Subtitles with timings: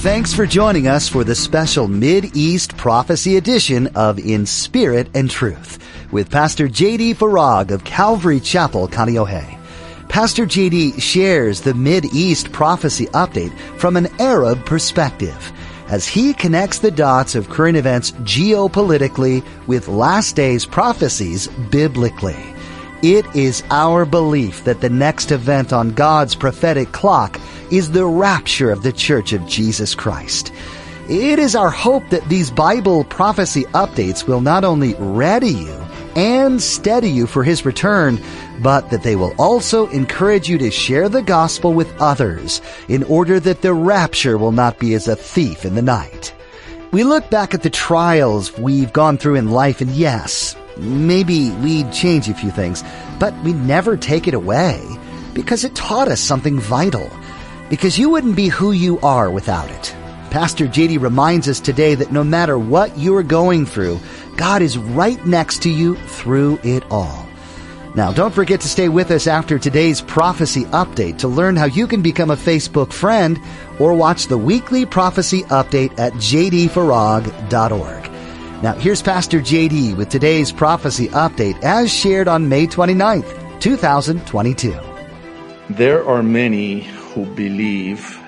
[0.00, 5.28] Thanks for joining us for the special Mid East Prophecy edition of In Spirit and
[5.28, 7.14] Truth with Pastor J.D.
[7.14, 9.58] Farag of Calvary Chapel, Kaneohe.
[10.08, 11.00] Pastor J.D.
[11.00, 15.52] shares the Mid East Prophecy update from an Arab perspective
[15.88, 22.54] as he connects the dots of current events geopolitically with last days prophecies biblically.
[23.02, 27.40] It is our belief that the next event on God's prophetic clock
[27.70, 30.52] is the rapture of the Church of Jesus Christ.
[31.08, 35.80] It is our hope that these Bible prophecy updates will not only ready you
[36.16, 38.18] and steady you for His return,
[38.62, 43.38] but that they will also encourage you to share the gospel with others in order
[43.38, 46.34] that the rapture will not be as a thief in the night.
[46.90, 51.92] We look back at the trials we've gone through in life and yes, maybe we'd
[51.92, 52.82] change a few things,
[53.18, 54.86] but we'd never take it away
[55.34, 57.10] because it taught us something vital
[57.68, 59.94] because you wouldn't be who you are without it.
[60.30, 63.98] Pastor JD reminds us today that no matter what you're going through,
[64.36, 67.26] God is right next to you through it all.
[67.94, 71.86] Now, don't forget to stay with us after today's prophecy update to learn how you
[71.86, 73.40] can become a Facebook friend
[73.78, 78.07] or watch the weekly prophecy update at jdfarag.org.
[78.60, 84.76] Now, here's Pastor JD with today's prophecy update as shared on May 29th, 2022.
[85.70, 88.18] There are many who believe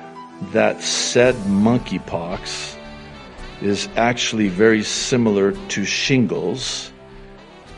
[0.53, 2.77] that said monkeypox
[3.61, 6.92] is actually very similar to shingles,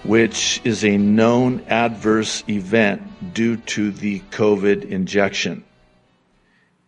[0.05, 5.65] which is a known adverse event due to the COVID injection.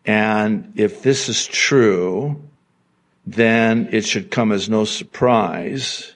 [0.05, 2.39] And if this is true,
[3.27, 6.15] then it should come as no surprise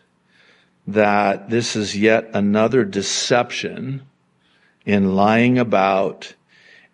[0.87, 4.03] that this is yet another deception
[4.85, 6.35] in lying about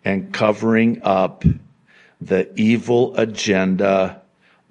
[0.03, 1.43] and covering up
[2.21, 4.21] the evil agenda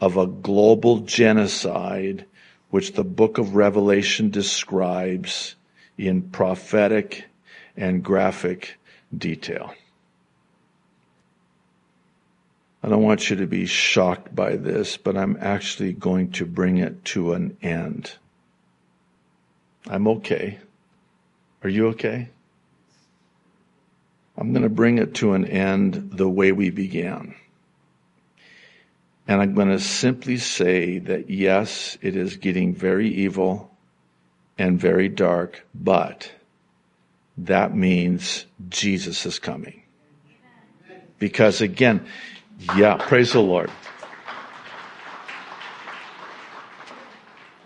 [0.00, 2.26] of a global genocide,
[2.70, 5.54] which the book of Revelation describes
[5.96, 7.24] in prophetic
[7.76, 8.76] and graphic
[9.16, 9.74] detail.
[12.84, 16.76] I don't want you to be shocked by this, but I'm actually going to bring
[16.76, 18.12] it to an end.
[19.86, 20.58] I'm okay.
[21.62, 22.28] Are you okay?
[24.36, 27.34] I'm going to bring it to an end the way we began.
[29.26, 33.70] And I'm going to simply say that yes, it is getting very evil
[34.58, 36.30] and very dark, but
[37.38, 39.84] that means Jesus is coming.
[41.18, 42.06] Because again,
[42.76, 43.70] yeah, praise the Lord.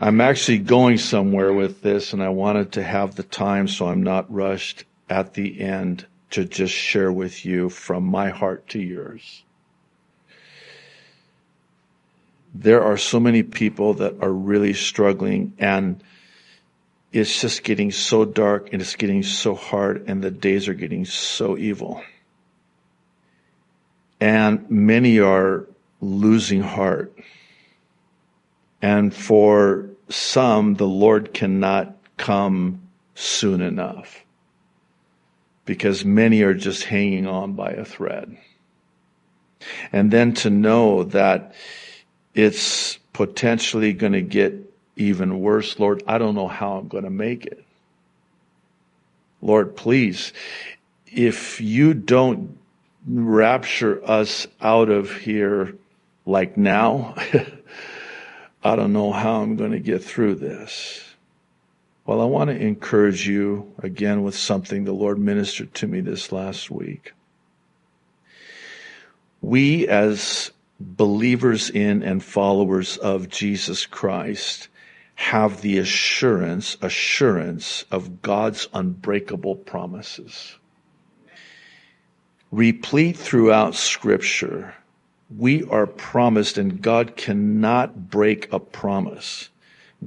[0.01, 4.03] I'm actually going somewhere with this and I wanted to have the time so I'm
[4.03, 9.43] not rushed at the end to just share with you from my heart to yours.
[12.55, 16.03] There are so many people that are really struggling and
[17.13, 21.07] it's just getting so dark and it's getting so hard and the days are getting
[21.07, 22.03] so evil.
[24.21, 25.67] And many are
[26.01, 27.17] losing heart.
[28.81, 32.83] And for some, the Lord cannot come
[33.15, 34.25] soon enough
[35.65, 38.37] because many are just hanging on by a thread.
[39.93, 41.55] And then to know that
[42.35, 44.55] it's potentially going to get
[44.97, 47.65] even worse, Lord, I don't know how I'm going to make it.
[49.43, 50.33] Lord, please,
[51.07, 52.59] if you don't
[53.09, 55.75] rapture us out of here
[56.27, 57.15] like now,
[58.63, 61.05] I don't know how I'm going to get through this.
[62.05, 66.33] Well, I want to encourage you again with something the Lord ministered to me this
[66.33, 67.13] last week.
[69.41, 74.69] We as believers in and followers of Jesus Christ
[75.15, 80.57] have the assurance, assurance of God's unbreakable promises.
[82.51, 84.75] Replete throughout scripture,
[85.37, 89.51] we are promised and God cannot break a promise.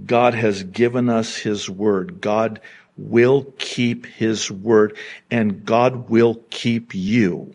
[0.05, 2.19] God has given us His word.
[2.21, 2.59] God
[2.97, 4.97] will keep His word
[5.29, 7.53] and God will keep you.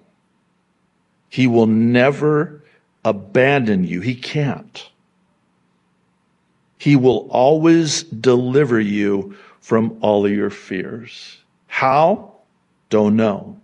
[1.29, 2.63] He will never
[3.05, 4.01] abandon you.
[4.01, 4.89] He can't.
[6.79, 11.39] He will always deliver you from all of your fears.
[11.67, 12.35] How?
[12.89, 13.61] Don't know.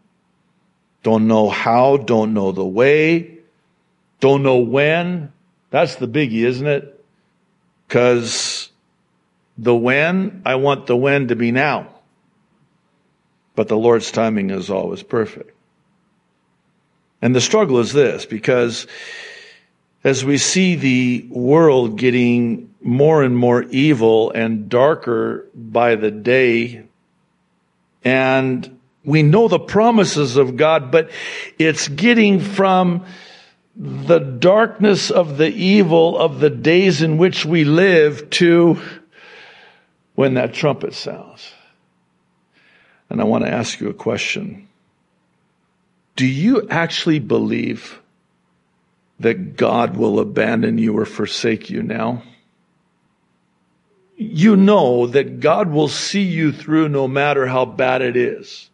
[1.02, 3.38] Don't know how, don't know the way,
[4.20, 5.32] don't know when.
[5.70, 7.04] That's the biggie, isn't it?
[7.88, 8.70] Because
[9.58, 11.88] the when, I want the when to be now.
[13.54, 15.50] But the Lord's timing is always perfect.
[17.20, 18.87] And the struggle is this, because
[20.05, 26.84] as we see the world getting more and more evil and darker by the day,
[28.05, 31.10] and we know the promises of God, but
[31.58, 33.04] it's getting from
[33.75, 38.81] the darkness of the evil of the days in which we live to
[40.14, 41.52] when that trumpet sounds.
[43.08, 44.69] And I want to ask you a question.
[46.16, 48.00] Do you actually believe
[49.20, 52.22] that God will abandon you or forsake you now?
[54.16, 58.70] You know that God will see you through no matter how bad it is.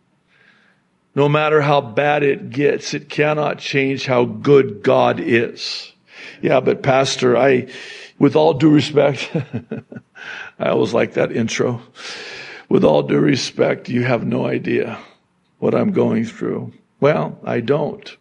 [1.14, 5.92] No matter how bad it gets, it cannot change how good God is.
[6.40, 7.68] Yeah, but Pastor, I,
[8.18, 9.30] with all due respect,
[10.58, 11.82] I always like that intro.
[12.68, 14.98] With all due respect, you have no idea
[15.58, 16.72] what I'm going through.
[17.00, 18.16] Well, I don't,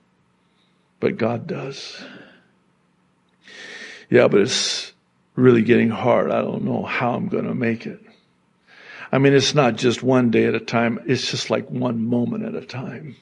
[1.00, 2.04] but God does.
[4.10, 4.94] Yeah, but it's
[5.36, 6.32] really getting hard.
[6.32, 8.02] I don't know how I'm going to make it.
[9.12, 11.00] I mean, it's not just one day at a time.
[11.06, 13.16] It's just like one moment at a time.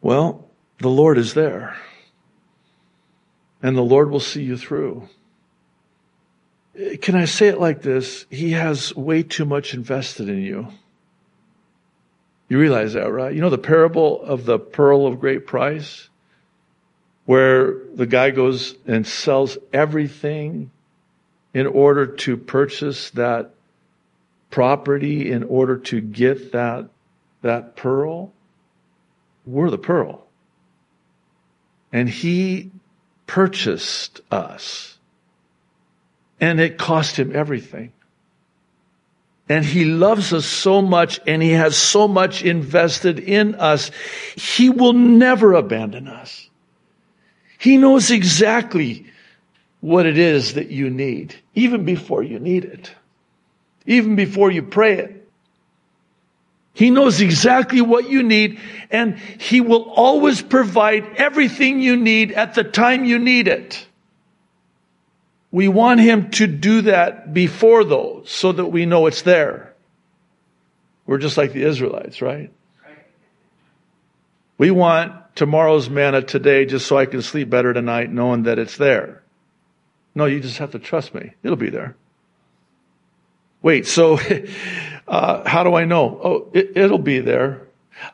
[0.00, 0.48] Well,
[0.78, 1.76] the Lord is there.
[3.62, 5.08] And the Lord will see you through.
[7.02, 8.24] Can I say it like this?
[8.30, 10.68] He has way too much invested in you.
[12.48, 13.34] You realize that, right?
[13.34, 16.08] You know the parable of the pearl of great price?
[17.26, 20.70] Where the guy goes and sells everything
[21.52, 23.54] in order to purchase that
[24.50, 26.88] property, in order to get that,
[27.42, 28.32] that pearl?
[29.46, 30.26] We're the pearl.
[31.92, 32.70] And he
[33.26, 34.98] purchased us.
[36.40, 37.92] And it cost him everything.
[39.48, 43.90] And he loves us so much and he has so much invested in us.
[44.36, 46.48] He will never abandon us.
[47.58, 49.06] He knows exactly
[49.80, 52.94] what it is that you need, even before you need it,
[53.90, 55.28] even before you pray it.
[56.72, 58.60] He knows exactly what you need
[58.90, 63.84] and he will always provide everything you need at the time you need it.
[65.50, 69.74] We want him to do that before though, so that we know it's there.
[71.06, 72.52] We're just like the Israelites, right?
[74.56, 78.76] We want tomorrow's manna today just so I can sleep better tonight knowing that it's
[78.76, 79.24] there.
[80.14, 81.32] No, you just have to trust me.
[81.42, 81.96] It'll be there.
[83.62, 84.18] Wait, so
[85.08, 86.20] uh, how do I know?
[86.22, 87.62] Oh, it, will be there.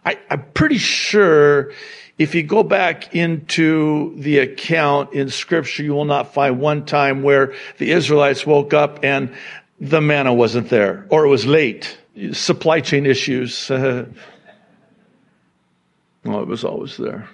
[0.05, 1.73] I, I'm pretty sure
[2.19, 7.23] if you go back into the account in scripture, you will not find one time
[7.23, 9.35] where the Israelites woke up and
[9.79, 11.99] the manna wasn't there or it was late.
[12.33, 13.71] Supply chain issues.
[16.29, 17.29] Oh, it was always there.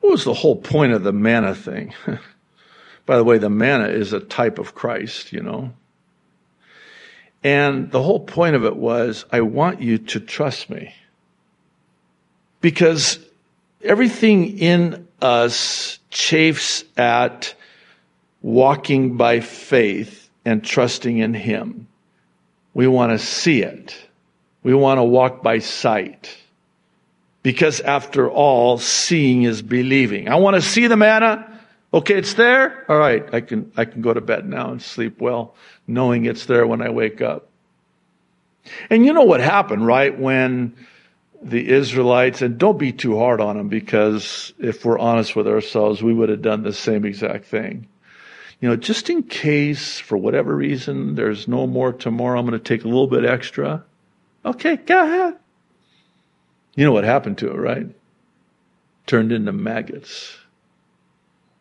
[0.00, 1.94] What was the whole point of the manna thing?
[3.06, 5.72] By the way, the manna is a type of Christ, you know.
[7.44, 10.94] And the whole point of it was, I want you to trust me.
[12.60, 13.18] Because
[13.82, 17.54] everything in us chafes at
[18.42, 21.86] walking by faith and trusting in Him.
[22.74, 23.96] We want to see it.
[24.62, 26.36] We want to walk by sight.
[27.42, 30.28] Because after all, seeing is believing.
[30.28, 31.57] I want to see the manna.
[31.92, 32.84] Okay, it's there.
[32.88, 35.54] All right, I can, I can go to bed now and sleep well,
[35.86, 37.48] knowing it's there when I wake up.
[38.90, 40.18] And you know what happened, right?
[40.18, 40.76] When
[41.40, 46.02] the Israelites, and don't be too hard on them because if we're honest with ourselves,
[46.02, 47.88] we would have done the same exact thing.
[48.60, 52.64] You know, just in case, for whatever reason, there's no more tomorrow, I'm going to
[52.64, 53.84] take a little bit extra.
[54.44, 55.36] Okay, go ahead.
[56.74, 57.86] You know what happened to it, right?
[59.06, 60.36] Turned into maggots.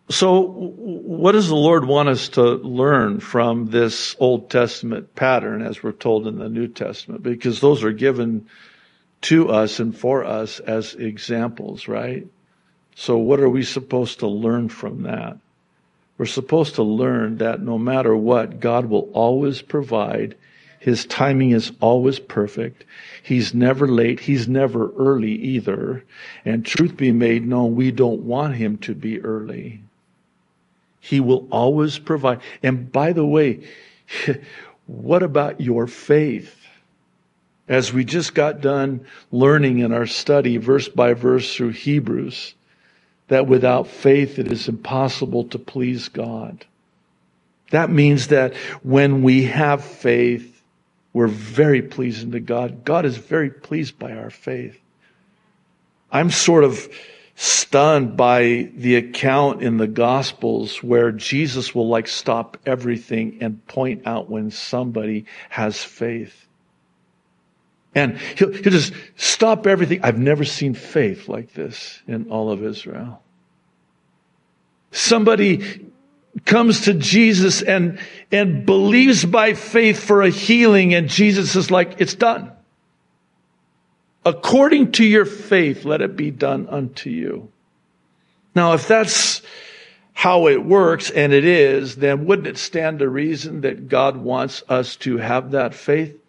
[0.10, 5.84] So, what does the Lord want us to learn from this Old Testament pattern as
[5.84, 7.24] we're told in the New Testament?
[7.24, 8.48] Because those are given
[9.24, 12.26] to us and for us as examples, right?
[12.96, 15.40] So what are we supposed to learn from that?
[16.18, 20.36] We're supposed to learn that no matter what, God will always provide.
[20.80, 22.86] His timing is always perfect.
[23.22, 24.22] He's never late.
[24.22, 26.06] He's never early either.
[26.46, 29.82] And truth be made known, we don't want him to be early.
[31.08, 32.42] He will always provide.
[32.62, 33.68] And by the way,
[34.86, 36.58] what about your faith?
[37.68, 42.54] as we just got done learning in our study, verse by verse through Hebrews,
[43.28, 46.66] that without faith it is impossible to please God.
[47.72, 50.62] That means that when we have faith,
[51.12, 52.86] we're very pleasing to God.
[52.86, 54.80] God is very pleased by our faith.
[56.10, 56.88] I'm sort of
[57.40, 64.08] stunned by the account in the Gospels where Jesus will like stop everything and point
[64.08, 66.48] out when somebody has faith.
[67.94, 70.00] And he'll, he'll just stop everything.
[70.02, 73.22] I've never seen faith like this in all of Israel.
[74.92, 75.92] Somebody
[76.46, 78.00] comes to Jesus and,
[78.32, 82.52] and believes by faith for a healing and Jesus is like, it's done.
[84.28, 87.50] According to your faith, let it be done unto you.
[88.54, 89.42] Now, if that's
[90.12, 94.64] how it works, and it is, then wouldn't it stand to reason that God wants
[94.68, 96.20] us to have that faith?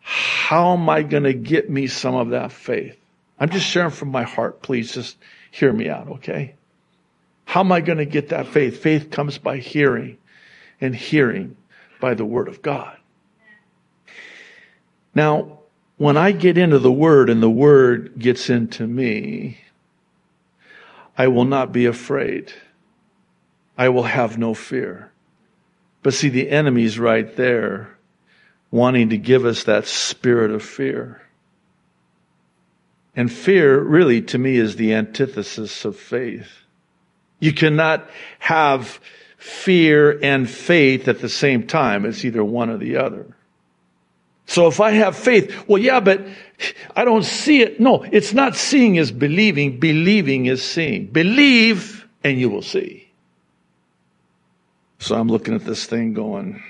[0.00, 2.98] How am I going to get me some of that faith?
[3.38, 4.60] I'm just sharing from my heart.
[4.60, 5.16] Please just
[5.52, 6.56] hear me out, okay?
[7.44, 8.82] How am I going to get that faith?
[8.82, 10.18] Faith comes by hearing,
[10.80, 11.56] and hearing
[12.00, 12.96] by the Word of God.
[15.14, 15.60] Now,
[16.02, 19.58] when I get into the Word and the Word gets into me,
[21.16, 22.52] I will not be afraid.
[23.78, 25.12] I will have no fear.
[26.02, 27.96] But see, the enemy's right there,
[28.72, 31.22] wanting to give us that spirit of fear.
[33.14, 36.50] And fear, really, to me, is the antithesis of faith.
[37.38, 38.98] You cannot have
[39.36, 42.04] fear and faith at the same time.
[42.04, 43.36] It's either one or the other.
[44.46, 46.26] So if I have faith, well, yeah, but
[46.94, 47.80] I don't see it.
[47.80, 49.78] No, it's not seeing is believing.
[49.78, 51.06] Believing is seeing.
[51.06, 53.08] Believe and you will see.
[54.98, 56.62] So I'm looking at this thing going,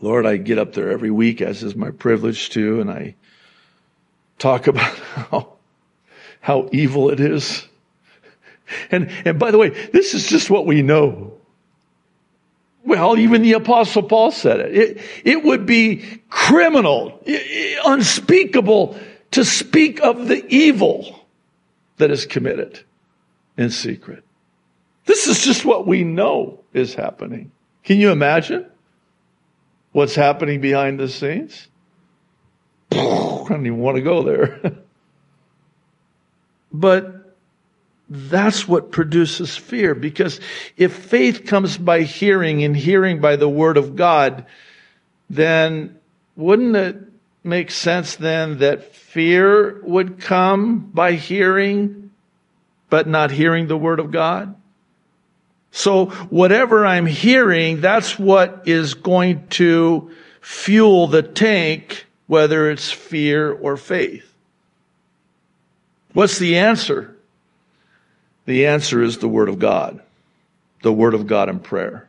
[0.00, 3.14] Lord, I get up there every week, as is my privilege to, and I
[4.38, 5.52] talk about how,
[6.40, 7.66] how evil it is.
[8.90, 11.34] And, and by the way, this is just what we know.
[12.84, 14.74] Well, even the apostle Paul said it.
[14.74, 17.22] It, it would be criminal,
[17.84, 18.98] unspeakable
[19.32, 21.26] to speak of the evil
[21.98, 22.80] that is committed
[23.56, 24.24] in secret.
[25.04, 27.52] This is just what we know is happening.
[27.84, 28.66] Can you imagine
[29.92, 31.68] what's happening behind the scenes?
[32.92, 32.96] I
[33.48, 34.60] don't even want to go there.
[36.72, 37.21] but
[38.12, 39.94] that's what produces fear.
[39.94, 40.38] Because
[40.76, 44.44] if faith comes by hearing and hearing by the word of God,
[45.30, 45.98] then
[46.36, 46.96] wouldn't it
[47.42, 52.10] make sense then that fear would come by hearing,
[52.90, 54.54] but not hearing the word of God?
[55.70, 60.10] So whatever I'm hearing, that's what is going to
[60.42, 64.30] fuel the tank, whether it's fear or faith.
[66.12, 67.16] What's the answer?
[68.44, 70.02] The answer is the Word of God,
[70.82, 72.08] the Word of God in prayer.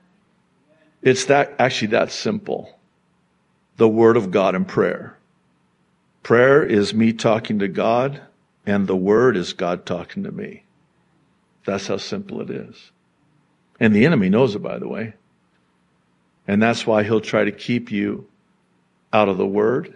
[1.01, 2.77] It's that, actually that simple.
[3.77, 5.17] The Word of God in prayer.
[6.23, 8.21] Prayer is me talking to God,
[8.65, 10.63] and the Word is God talking to me.
[11.65, 12.91] That's how simple it is.
[13.79, 15.13] And the enemy knows it, by the way.
[16.47, 18.27] And that's why he'll try to keep you
[19.11, 19.93] out of the Word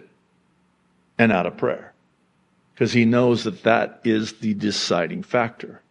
[1.18, 1.92] and out of prayer.
[2.74, 5.82] Because he knows that that is the deciding factor.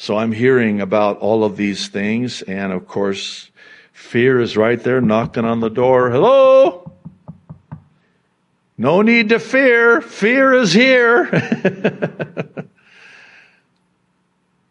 [0.00, 2.40] So I'm hearing about all of these things.
[2.40, 3.50] And of course,
[3.92, 6.10] fear is right there knocking on the door.
[6.10, 6.90] Hello?
[8.78, 10.00] No need to fear.
[10.00, 11.24] Fear is here.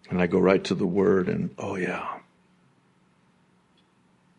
[0.09, 2.17] and I go right to the word and, oh yeah.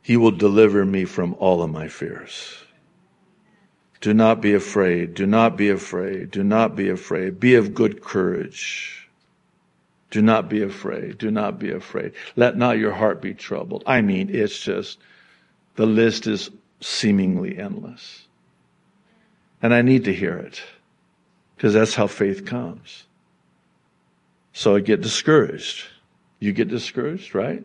[0.02, 2.64] He will deliver me from all of my fears.
[4.00, 5.14] Do not be afraid.
[5.14, 6.32] Do not be afraid.
[6.32, 7.38] Do not be afraid.
[7.38, 9.00] Be of good courage.
[10.10, 11.18] Do not be afraid.
[11.18, 12.12] Do not be afraid.
[12.34, 13.84] Let not your heart be troubled.
[13.86, 14.98] I mean, it's just,
[15.76, 16.50] the list is
[16.80, 18.26] seemingly endless.
[19.62, 20.62] And I need to hear it
[21.56, 23.04] because that's how faith comes.
[24.52, 25.84] So I get discouraged.
[26.40, 27.62] You get discouraged, right?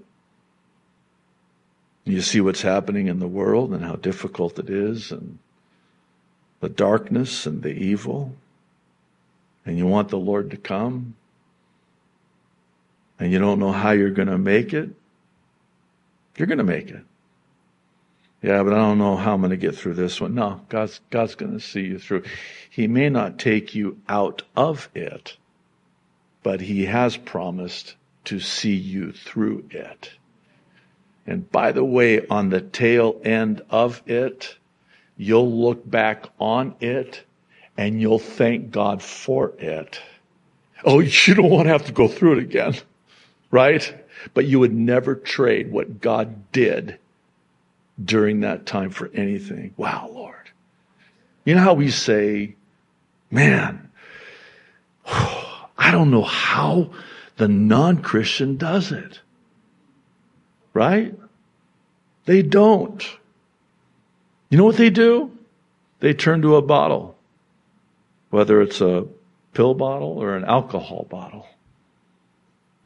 [2.04, 5.40] You see what's happening in the world and how difficult it is and
[6.60, 8.36] the darkness and the evil.
[9.66, 11.16] And you want the Lord to come
[13.20, 14.90] and you don't know how you're going to make it,
[16.38, 17.04] you're going to make it.
[18.42, 20.36] Yeah, but I don't know how I'm going to get through this one.
[20.36, 22.24] No, God's, God's going to see you through.
[22.70, 25.38] He may not take you out of it,
[26.44, 27.96] but He has promised
[28.26, 30.12] to see you through it.
[31.26, 34.58] And by the way, on the tail end of it,
[35.18, 37.24] you'll look back on it
[37.78, 40.00] and you'll thank God for it.
[40.84, 42.76] Oh, you don't want to have to go through it again
[43.56, 43.96] right?
[44.34, 46.98] But you would never trade what God did
[48.04, 49.74] during that time for anything.
[49.78, 50.50] Wow, Lord.
[51.46, 52.56] You know how we say,
[53.32, 53.90] man,
[55.06, 56.92] I don't know how
[57.38, 59.22] the non-Christian does it.
[60.74, 61.18] Right?
[62.26, 63.02] They don't.
[64.50, 65.32] You know what they do?
[66.02, 67.16] They turn to a bottle,
[68.32, 69.06] whether it's a
[69.54, 71.48] pill bottle or an alcohol bottle,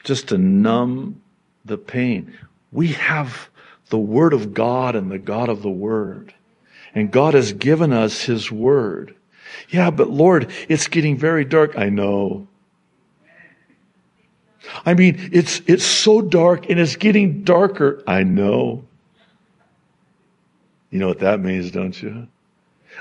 [0.04, 1.22] just to numb
[1.66, 2.38] the pain.
[2.72, 3.50] We have
[3.90, 6.34] the Word of God and the God of the Word.
[6.96, 9.16] And God has given us His Word.
[9.70, 11.78] Yeah, but Lord, it's getting very dark.
[11.78, 12.48] I know.
[14.86, 18.04] I mean, it's, it's so dark and it's getting darker.
[18.06, 18.86] I know.
[20.92, 22.28] You know what that means, don't you?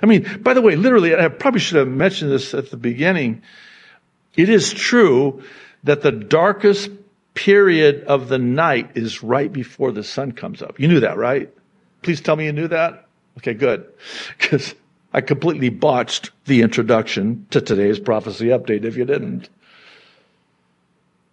[0.03, 3.43] I mean, by the way, literally, I probably should have mentioned this at the beginning.
[4.37, 5.43] It is true
[5.85, 6.91] that the darkest
[7.35, 10.81] period of the night is right before the sun comes up.
[10.81, 11.53] You knew that, right?
[12.03, 13.07] Please tell me you knew that.
[13.39, 13.87] Okay, good.
[14.39, 14.75] Because
[15.13, 19.49] I completely botched the introduction to today's prophecy update if you didn't.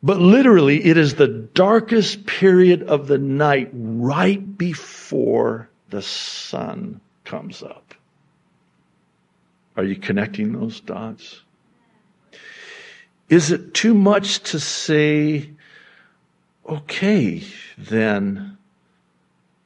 [0.01, 7.63] But literally, it is the darkest period of the night right before the sun comes
[7.63, 7.95] up.
[9.75, 11.41] Are you connecting those dots?
[13.29, 15.49] Is it too much to say,
[16.67, 17.43] okay,
[17.77, 18.57] then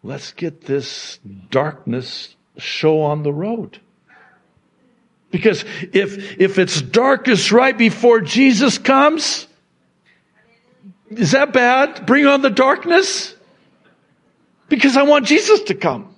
[0.01, 3.79] let's get this darkness show on the road?
[5.31, 5.63] Because
[5.93, 9.45] if, if it's darkest right before Jesus comes,
[11.09, 12.05] is that bad?
[12.05, 13.35] Bring on the darkness?
[14.69, 16.13] Because I want Jesus to come.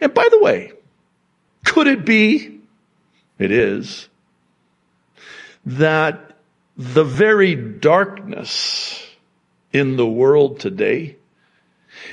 [0.00, 0.72] And by the way,
[1.64, 2.60] could it be,
[3.38, 4.07] it is,
[5.66, 6.36] that
[6.76, 9.06] the very darkness
[9.72, 11.16] in the world today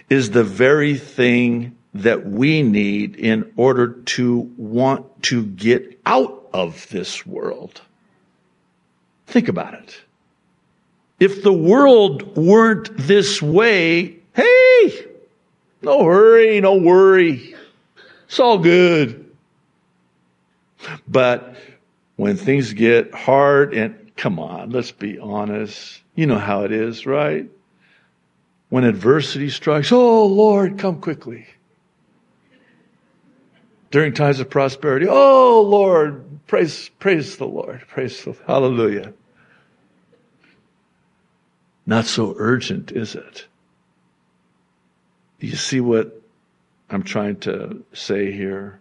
[0.09, 6.87] is the very thing that we need in order to want to get out of
[6.89, 7.81] this world.
[9.27, 10.01] Think about it.
[11.19, 15.05] If the world weren't this way, hey,
[15.81, 17.55] no hurry, no worry.
[18.27, 19.31] It's all good.
[21.07, 21.55] But
[22.15, 26.01] when things get hard and come on, let's be honest.
[26.15, 27.49] You know how it is, right?
[28.69, 31.47] When adversity strikes, oh Lord, come quickly.
[33.91, 39.13] During times of prosperity, oh Lord, praise, praise the Lord, praise the, hallelujah.
[41.85, 43.45] Not so urgent, is it?
[45.39, 46.21] Do you see what
[46.89, 48.79] I'm trying to say here?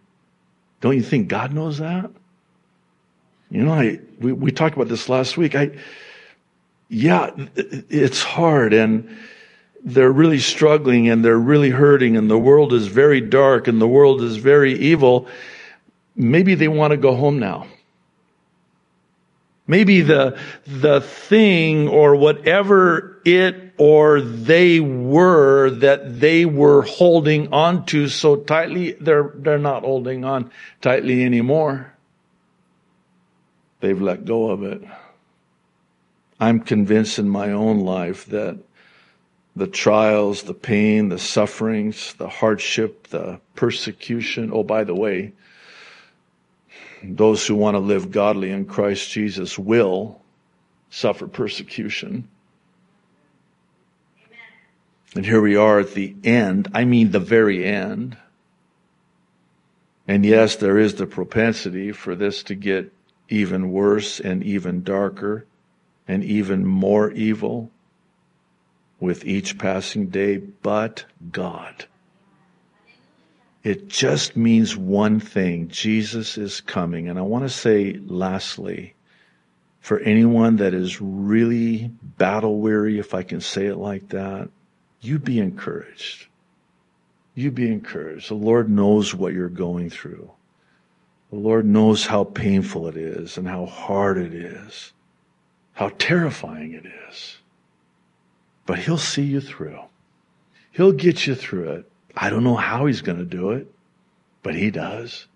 [0.80, 2.10] Don't you think God knows that?
[3.54, 5.54] You know, I, we, we talked about this last week.
[5.54, 5.70] I,
[6.88, 9.16] yeah, it's hard and
[9.84, 13.86] they're really struggling and they're really hurting and the world is very dark and the
[13.86, 15.28] world is very evil.
[16.16, 17.68] Maybe they want to go home now.
[19.68, 20.36] Maybe the,
[20.66, 28.34] the thing or whatever it or they were that they were holding on to so
[28.34, 31.93] tightly, they're, they're not holding on tightly anymore.
[33.84, 34.80] They've let go of it.
[36.40, 38.56] I'm convinced in my own life that
[39.54, 44.48] the trials, the pain, the sufferings, the hardship, the persecution.
[44.54, 45.32] Oh, by the way,
[47.02, 50.18] those who want to live godly in Christ Jesus will
[50.88, 52.26] suffer persecution.
[54.16, 54.38] Amen.
[55.14, 56.68] And here we are at the end.
[56.72, 58.16] I mean, the very end.
[60.08, 62.93] And yes, there is the propensity for this to get
[63.28, 65.46] even worse and even darker
[66.06, 67.70] and even more evil
[69.00, 71.86] with each passing day, but God.
[73.62, 75.68] It just means one thing.
[75.68, 77.08] Jesus is coming.
[77.08, 78.94] And I want to say lastly,
[79.80, 84.50] for anyone that is really battle weary, if I can say it like that,
[85.00, 86.26] you be encouraged.
[87.34, 88.30] You be encouraged.
[88.30, 90.30] The Lord knows what you're going through.
[91.34, 94.92] The Lord knows how painful it is and how hard it is,
[95.72, 97.38] how terrifying it is.
[98.66, 99.80] But He'll see you through.
[100.70, 101.90] He'll get you through it.
[102.16, 103.66] I don't know how he's going to do it,
[104.44, 105.26] but he does.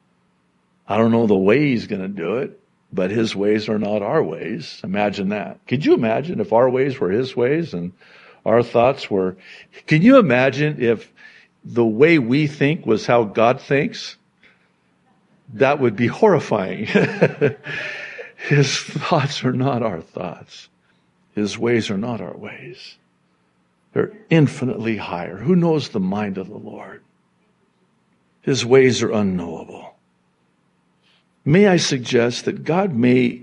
[0.87, 2.61] I don't know the way he's going to do it,
[2.93, 4.81] but his ways are not our ways.
[4.85, 5.59] Imagine that.
[5.67, 7.93] Could you imagine if our ways were his ways and
[8.47, 9.37] our thoughts were,
[9.89, 11.13] can you imagine if
[11.65, 14.17] the way we think was how God thinks?
[15.55, 16.87] That would be horrifying.
[18.37, 20.69] his thoughts are not our thoughts.
[21.35, 22.97] His ways are not our ways.
[23.93, 25.37] They're infinitely higher.
[25.37, 27.03] Who knows the mind of the Lord?
[28.43, 29.95] His ways are unknowable.
[31.45, 33.43] May I suggest that God may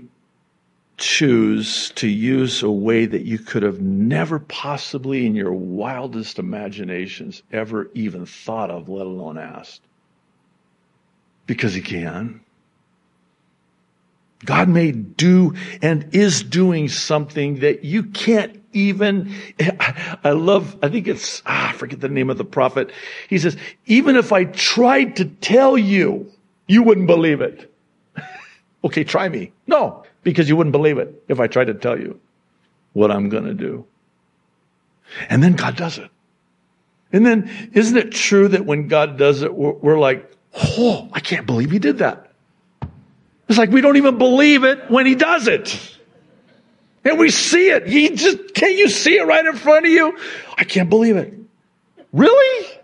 [0.96, 7.42] choose to use a way that you could have never possibly in your wildest imaginations
[7.52, 9.82] ever even thought of, let alone asked.
[11.46, 12.40] Because he can.
[14.44, 19.34] God may do and is doing something that you can't even,
[20.22, 22.90] I love, I think it's, ah, I forget the name of the prophet.
[23.28, 23.56] He says,
[23.86, 26.30] even if I tried to tell you,
[26.66, 27.72] you wouldn't believe it.
[28.84, 29.52] okay, try me.
[29.66, 32.20] No, because you wouldn't believe it if I tried to tell you
[32.92, 33.86] what I'm going to do.
[35.30, 36.10] And then God does it.
[37.12, 41.20] And then isn't it true that when God does it, we're, we're like, oh, I
[41.20, 42.32] can't believe he did that.
[43.48, 45.96] It's like we don't even believe it when he does it.
[47.04, 47.86] And we see it.
[47.86, 50.18] He just, can't you see it right in front of you?
[50.58, 51.32] I can't believe it.
[52.12, 52.80] Really?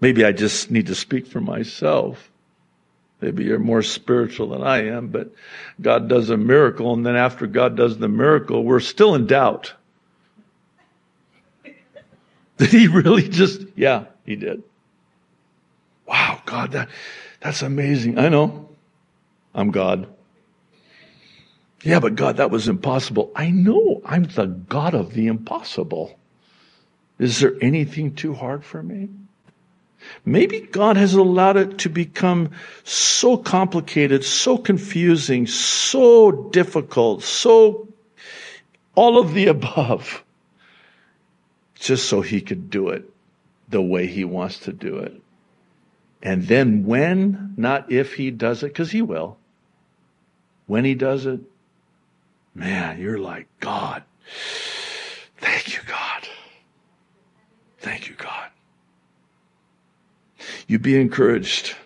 [0.00, 2.30] Maybe I just need to speak for myself.
[3.20, 5.32] Maybe you're more spiritual than I am, but
[5.80, 9.72] God does a miracle, and then after God does the miracle, we're still in doubt.
[12.58, 14.62] Did he really just, yeah, he did.
[16.54, 16.88] God, that,
[17.40, 18.16] that's amazing.
[18.16, 18.68] I know.
[19.56, 20.06] I'm God.
[21.82, 23.32] Yeah, but God, that was impossible.
[23.34, 26.16] I know I'm the God of the impossible.
[27.18, 29.08] Is there anything too hard for me?
[30.24, 32.52] Maybe God has allowed it to become
[32.84, 37.88] so complicated, so confusing, so difficult, so
[38.94, 40.22] all of the above,
[41.74, 43.10] just so he could do it
[43.68, 45.20] the way he wants to do it.
[46.24, 49.36] And then when, not if he does it, because he will,
[50.66, 51.40] when he does it,
[52.54, 54.02] man, you're like, God,
[55.36, 56.26] thank you, God.
[57.78, 58.48] Thank you, God.
[60.66, 61.76] You be encouraged.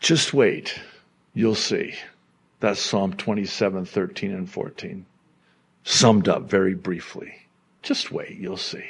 [0.00, 0.80] Just wait.
[1.32, 1.94] You'll see.
[2.58, 5.06] That's Psalm 27, 13, and 14.
[5.84, 7.34] Summed up very briefly.
[7.82, 8.36] Just wait.
[8.36, 8.84] You'll see.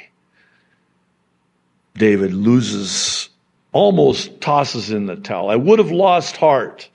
[1.93, 3.29] David loses
[3.75, 5.49] almost tosses in the towel.
[5.49, 6.89] I would have lost heart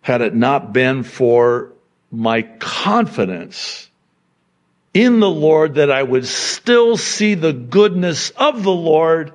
[0.00, 1.72] had it not been for
[2.10, 3.90] my confidence
[4.94, 9.34] in the Lord that I would still see the goodness of the Lord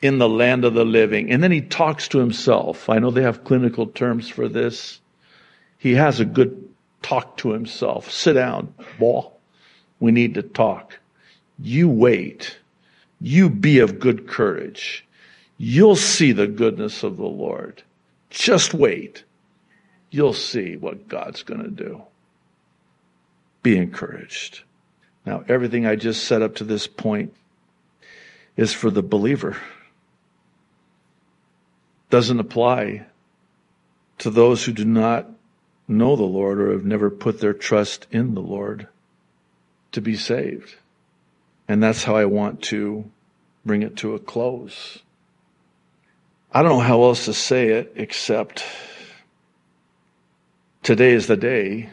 [0.00, 1.30] in the land of the living.
[1.30, 2.88] And then he talks to himself.
[2.88, 4.98] I know they have clinical terms for this.
[5.76, 6.70] He has a good
[7.02, 8.10] talk to himself.
[8.10, 9.26] Sit down, boy.
[10.00, 10.98] We need to talk.
[11.58, 12.56] You wait
[13.20, 15.06] you be of good courage.
[15.58, 17.82] You'll see the goodness of the Lord.
[18.30, 19.24] Just wait.
[20.10, 22.02] You'll see what God's going to do.
[23.62, 24.60] Be encouraged.
[25.24, 27.34] Now, everything I just said up to this point
[28.56, 29.56] is for the believer.
[32.10, 33.06] Doesn't apply
[34.18, 35.28] to those who do not
[35.88, 38.88] know the Lord or have never put their trust in the Lord
[39.92, 40.76] to be saved.
[41.68, 43.10] And that's how I want to
[43.64, 45.00] bring it to a close.
[46.52, 48.64] I don't know how else to say it except
[50.82, 51.90] today is the day,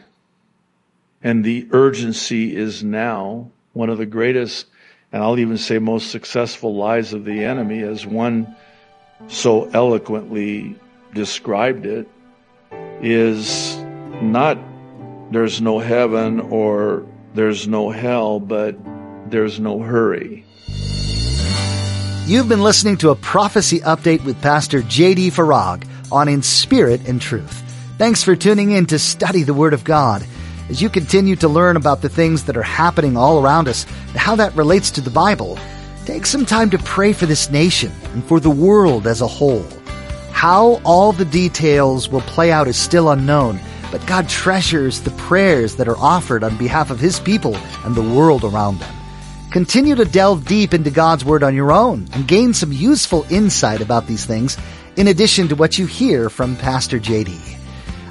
[1.22, 3.50] and the urgency is now.
[3.72, 4.66] One of the greatest,
[5.12, 8.54] and I'll even say most successful lies of the enemy, as one
[9.26, 10.78] so eloquently
[11.12, 12.08] described it,
[13.02, 13.76] is
[14.22, 14.56] not
[15.32, 18.76] there's no heaven or there's no hell, but
[19.30, 20.44] there's no hurry.
[22.26, 25.30] You've been listening to a prophecy update with Pastor J.D.
[25.30, 27.62] Farag on In Spirit and Truth.
[27.98, 30.24] Thanks for tuning in to study the Word of God.
[30.70, 34.16] As you continue to learn about the things that are happening all around us and
[34.16, 35.58] how that relates to the Bible,
[36.06, 39.64] take some time to pray for this nation and for the world as a whole.
[40.32, 43.60] How all the details will play out is still unknown,
[43.92, 48.02] but God treasures the prayers that are offered on behalf of His people and the
[48.02, 49.03] world around them.
[49.54, 53.80] Continue to delve deep into God's Word on your own and gain some useful insight
[53.80, 54.58] about these things
[54.96, 57.56] in addition to what you hear from Pastor JD.